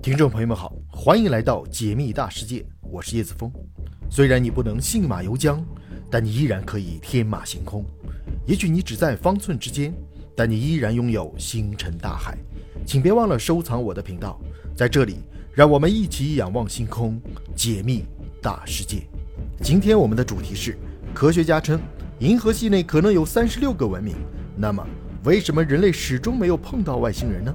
[0.00, 3.50] 听众朋友们好，欢迎来到解密大世界，我是叶子峰。
[4.08, 5.60] 虽然你不能信马由缰，
[6.08, 7.84] 但你依然可以天马行空。
[8.46, 9.92] 也许你只在方寸之间，
[10.36, 12.38] 但你依然拥有星辰大海。
[12.86, 14.40] 请别忘了收藏我的频道，
[14.76, 15.16] 在这里，
[15.52, 17.20] 让我们一起仰望星空，
[17.56, 18.04] 解密
[18.40, 19.02] 大世界。
[19.62, 20.78] 今天我们的主题是：
[21.12, 21.78] 科学家称
[22.20, 24.14] 银河系内可能有三十六个文明，
[24.56, 24.86] 那么
[25.24, 27.52] 为什么人类始终没有碰到外星人呢？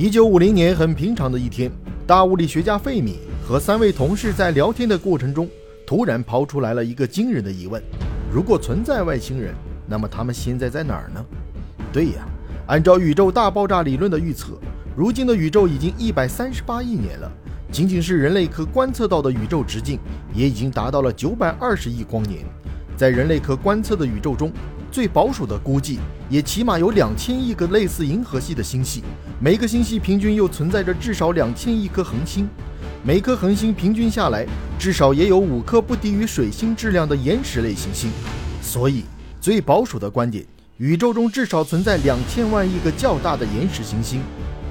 [0.00, 1.68] 一九五零年，很平常的一天，
[2.06, 5.48] 大物理学家费米和三位同事在聊天的过程中，
[5.84, 7.82] 突然抛出来了一个惊人的疑问：
[8.32, 9.52] 如果存在外星人，
[9.88, 11.20] 那么他们现在在哪儿呢？
[11.92, 12.24] 对呀，
[12.68, 14.56] 按照宇宙大爆炸理论的预测，
[14.96, 17.28] 如今的宇宙已经一百三十八亿年了，
[17.72, 19.98] 仅仅是人类可观测到的宇宙直径，
[20.32, 22.44] 也已经达到了九百二十亿光年。
[22.96, 24.52] 在人类可观测的宇宙中，
[24.90, 29.02] 最保守的估计，也起码有两千亿个类似银河系的星系，
[29.40, 32.48] 每个星系平均又存在着至少两千亿颗恒星，
[33.04, 34.46] 每颗恒星平均下来，
[34.78, 38.10] 至少也有五颗不低于水星质量的岩石类行星。
[38.62, 39.04] 所以，
[39.40, 40.44] 最保守的观点，
[40.78, 44.20] 宇宙中至少存在两千万亿个较大的岩石行星。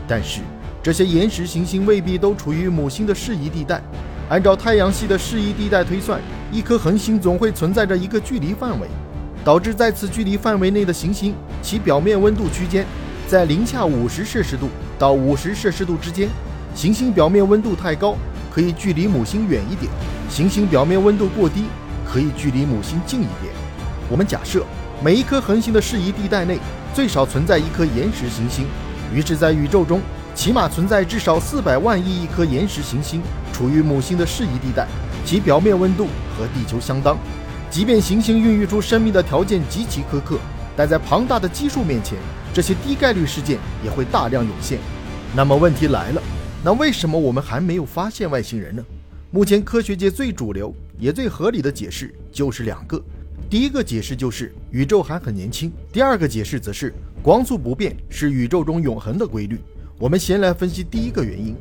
[0.08, 0.42] 但是，
[0.82, 3.82] 这些岩石行星未必都处于母星的适宜地带。
[4.30, 6.20] 按照太阳系的适宜地带推算，
[6.52, 8.88] 一颗恒星总会存在着一个距离范围，
[9.48, 12.86] 导致在此距离范围内的行星，其表面温度区间
[13.30, 14.68] 在零下五十摄氏度
[15.00, 16.28] 到五十摄氏度之间。
[16.76, 18.18] 行星表面温度太高，
[18.52, 19.90] 可以距离母星远一点；
[20.30, 21.64] 行星表面温度过低，
[22.06, 23.54] 可以距离母星近一点。
[24.10, 24.66] 我们假设
[25.02, 26.60] 每一颗恒星的适宜地带内
[26.94, 28.66] 最少存在一颗岩石行星，
[29.16, 30.02] 于是，在宇宙中。
[30.36, 34.86] 起码存在至少四百万亿亿颗岩石行星处于母星的适宜地带，
[35.26, 36.06] 其表面温度
[36.38, 37.18] 和地球相当。
[37.70, 40.40] 即便行星孕育出生命的条件极其苛刻，
[40.76, 42.18] 但在庞大的基数面前，
[42.54, 44.80] 这些低概率事件也会大量涌现。
[45.36, 46.22] 那么问题来了，
[46.64, 48.84] 那为什么我们还没有发现外星人呢？
[49.30, 53.00] 目前科学界最主流也最合理的解释就是两个：
[53.50, 59.60] 第一个解释就是宇宙还很年轻；第二个解释则是光速不变是宇宙中永恒的规律。
[60.00, 61.56] 我们先来分析第一个原因，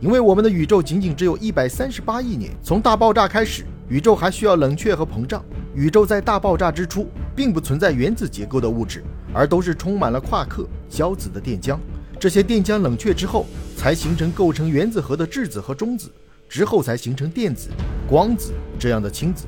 [0.00, 5.44] 因为我们的宇宙仅仅只有一百三十八亿年，从大爆炸开始，宇宙还需要冷却和膨胀。
[5.74, 9.02] 宇宙在大爆炸之初，并不存在原子结构的物质，
[9.32, 11.78] 而都是充满了夸克、胶子的电浆。
[12.20, 13.46] 这些电浆冷却之后，
[13.76, 16.12] 才形成构成原子核的质子和中子，
[16.48, 17.68] 之后才形成电子、
[18.08, 19.46] 光子这样的氢子。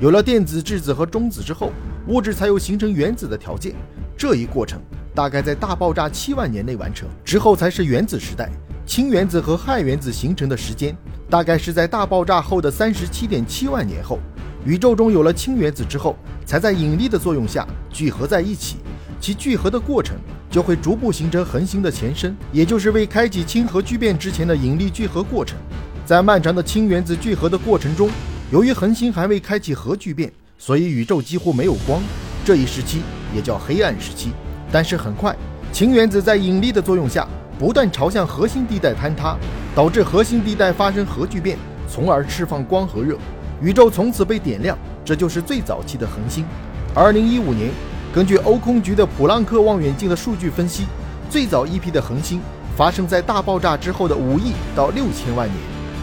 [0.00, 1.70] 有了电子、质子和中子之后，
[2.08, 3.74] 物质才有形成原子的条件。
[4.16, 4.80] 这一过程。
[5.14, 8.50] 大概在大爆炸七万年内完成之后，才是原子时代。
[8.84, 10.94] 氢原子和氦原子形成的时间，
[11.30, 14.18] 大概是在大爆炸后的三十七点七万年后。
[14.66, 18.78] 宇宙中有了氢原子之后，才在引力的作用下聚合在一起。
[19.20, 20.16] 其聚合的过程
[20.50, 25.56] 就会逐步形成恒星的前身，也就是未开启氢核聚变之前的引力聚合过程。
[26.04, 28.10] 在漫长的氢原子聚合的过程中，
[28.50, 32.02] 由于恒星还未开启核聚变，所以宇宙几乎没有光。
[32.44, 34.32] 这一时期也叫黑暗时期。
[34.72, 35.34] 但是很快，
[35.70, 37.24] 氢原子在引力的作用下
[37.56, 39.36] 不断朝向核心地带坍塌，
[39.76, 41.56] 导致核心地带发生核聚变，
[41.88, 43.16] 从而释放光和热，
[43.60, 44.76] 宇宙从此被点亮。
[45.04, 46.44] 这就是最早期的恒星。
[46.92, 47.70] 二零一五年，
[48.12, 50.84] 根据欧空局的普朗克望远镜的数据分析，
[51.30, 52.40] 最早一批的恒星
[52.76, 55.56] 发生在大爆炸之后的五亿到六千万年。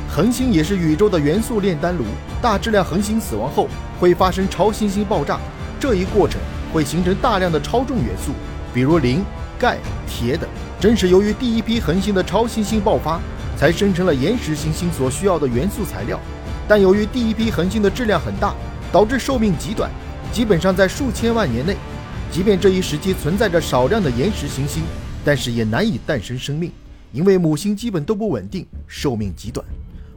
[0.10, 2.06] 恒星也是宇宙的元素炼丹炉，
[2.42, 3.68] 大质量恒星死亡后
[4.00, 5.38] 会发生超新星爆炸，
[5.80, 6.40] 这一过程
[6.72, 8.32] 会形成大量的超重元素。
[8.74, 9.22] 比如磷、
[9.60, 9.78] 钙、
[10.08, 10.48] 铁等，
[10.80, 13.20] 正是由于第一批恒星的超新星爆发，
[13.58, 16.18] 才生成了岩石行星所需要的元素材料。
[16.68, 18.56] 但由于第一批恒星的质量很大，
[18.92, 19.90] 导致寿命极短，
[20.32, 21.76] 基本上在数千万年内。
[22.32, 24.82] 即便这一时期存在着少量的岩石行星，
[25.24, 26.72] 但是也难以诞生生命，
[27.12, 29.66] 因为母星基本都不稳定，寿命极短。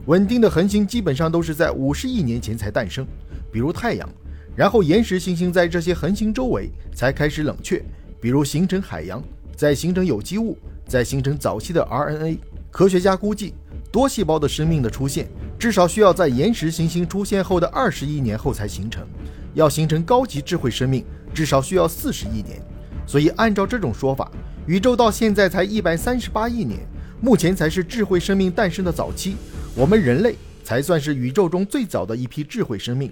[0.07, 3.05] 稳定的恒星基本上都是在五十亿年前才诞生，
[3.51, 4.09] 比如太阳，
[4.55, 7.83] 然后岩石行星在这些恒星周围才开始冷却。
[8.19, 9.21] 比如形成海洋，
[9.55, 10.57] 再形成有机物，
[10.87, 12.37] 再形成早期的 RNA。
[12.71, 13.53] 科学家估计，
[13.91, 15.27] 多细胞的生命的出现
[15.57, 19.05] 至少需要在岩石行星出现后的二十亿年后才形成。
[19.53, 22.61] 要形成高级智慧生命，至少需要四十亿年。
[23.05, 24.31] 所以，按照这种说法，
[24.65, 26.79] 宇宙到现在才一百三十八亿年，
[27.19, 29.35] 目前才是智慧生命诞生的早期。
[29.75, 33.11] 我们人类才算是宇宙中最早的一批智慧生命。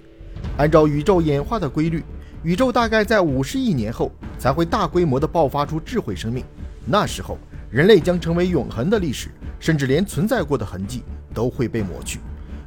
[0.56, 2.04] 按照宇宙演化的规律。
[2.42, 6.44] 宇宙大概在五十亿年后才会大规模的爆发出智慧生命，
[6.84, 7.36] 那时候
[7.72, 11.02] 人类将成为永恒的历史，甚至连存在过的痕迹
[11.34, 12.20] 都会被抹去。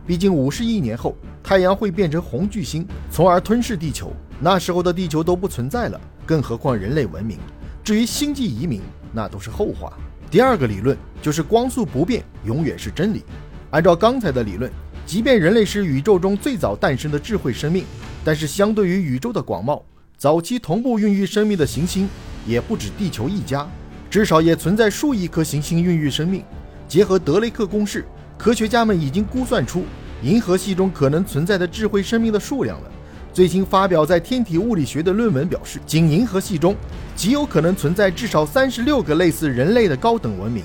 [0.10, 7.38] 毕竟五十亿年后太阳会变成红巨星，从而吞噬地球，那时候的地球都不存在了，更何况人类文明。
[7.84, 8.82] 至于星际移民，
[9.14, 9.94] 那都是后话。
[10.32, 13.24] 第二个理论就是光速不变永远是真理。
[13.70, 14.72] 按照刚才的理论，
[15.06, 17.86] 即便人类是宇宙中最早诞生的智慧生命，
[18.24, 19.80] 但是相对于宇宙的广袤，
[20.18, 22.10] 早期同步孕育生命的行星
[22.48, 23.70] 也不止地球一家，
[24.10, 26.44] 至少也存在数亿颗行星孕育生命。
[26.88, 28.04] 结合德雷克公式，
[28.40, 29.84] 科学家们已经估算出
[30.24, 32.90] 银河系中可能存在的智慧生命的数量了。
[33.34, 36.74] 最新发表在《天体物理学》的论文表示，仅银河系中
[37.18, 40.64] 极有可能存在至少三十六个类似人类的高等文明，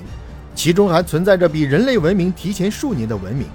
[0.55, 3.45] 其中还存在着比人类文明提前数年的文明。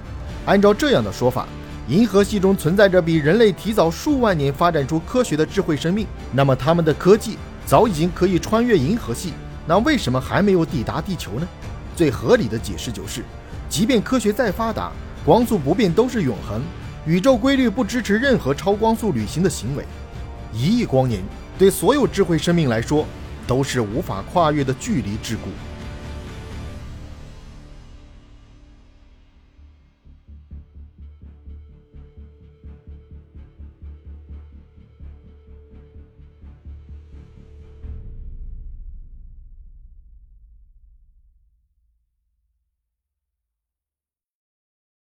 [0.45, 1.49] 按照这样的说法，
[1.89, 9.33] 银河系中存在着比人类提早数万年发展出科学的智慧生命，那么他们的科技早已经可以穿越银河系，
[9.67, 11.49] 那为什么还没有抵达地球呢？
[11.97, 13.23] 最合理的解释就是，
[13.71, 14.91] 即便科学再发达，
[15.25, 16.61] 光速不变都是永恒。
[17.07, 19.85] 宇宙规律不支持任何超光速旅行的行为，
[20.53, 21.23] 一亿光年
[21.57, 23.07] 对所有智慧生命来说
[23.47, 25.39] 都是无法跨越的距离桎梏。